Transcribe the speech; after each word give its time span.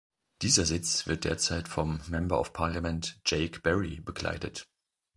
Dieser 0.41 0.65
Sitz 0.65 1.05
wird 1.05 1.25
derzeit 1.25 1.67
vom 1.67 1.99
Member 2.07 2.39
of 2.39 2.53
Parliament 2.53 3.19
Jake 3.23 3.59
Berry 3.59 3.99
bekleidet. 4.01 4.67